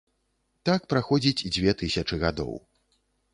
[0.69, 2.51] Так праходзіць дзве тысячы гадоў.